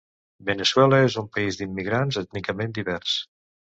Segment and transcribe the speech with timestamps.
[0.47, 3.19] Veneçuela és un país d'immigrants, ètnicament divers.